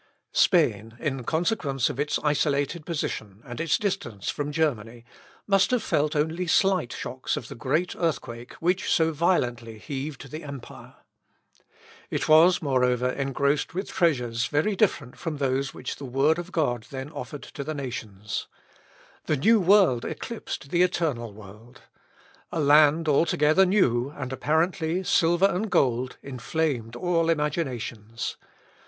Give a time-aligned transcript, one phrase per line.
[0.33, 5.05] Spain, in consequence of its isolated position, and its distance from Germany,
[5.45, 10.43] must have felt only slight shocks of the great earthquake which so violently heaved the
[10.43, 10.95] empire.
[12.09, 16.87] It was moreover, engrossed with treasures very different from those which the word of God
[16.89, 18.47] then offered to the nations.
[19.27, 21.81] The new world eclipsed the eternal world.
[22.51, 28.37] A land altogether new, and apparently silver and gold, inflamed all imaginations.